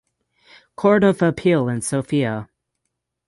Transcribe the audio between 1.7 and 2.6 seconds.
Sofia.